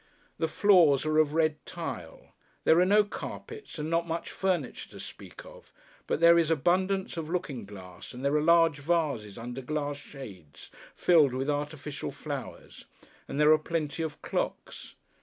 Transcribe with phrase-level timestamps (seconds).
[0.39, 2.33] The floors are of red tile.
[2.63, 5.71] There are no carpets, and not much furniture to speak of;
[6.07, 10.71] but there is abundance of looking glass, and there are large vases under glass shades,
[10.95, 12.87] filled with artificial flowers;
[13.27, 14.95] and there are plenty of clocks.